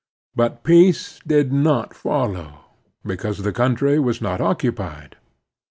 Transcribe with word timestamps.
But 0.35 0.63
peace 0.63 1.19
did 1.27 1.53
not 1.53 1.93
follow, 1.93 2.65
because 3.05 3.43
the 3.43 3.53
cotintry 3.53 3.99
was 3.99 4.19
not 4.19 4.41
occupied. 4.41 5.15